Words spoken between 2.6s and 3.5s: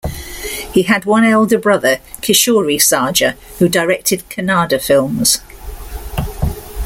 Sarja,